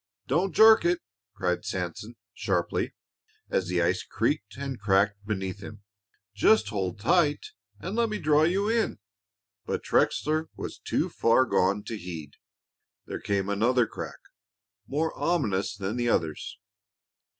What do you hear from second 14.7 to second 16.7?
more ominous than the others.